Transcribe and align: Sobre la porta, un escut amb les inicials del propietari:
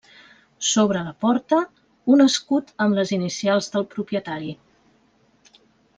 Sobre 0.67 1.01
la 1.09 1.11
porta, 1.25 1.59
un 2.15 2.25
escut 2.25 2.73
amb 2.87 2.99
les 3.01 3.15
inicials 3.19 3.69
del 3.77 3.87
propietari: 3.95 4.53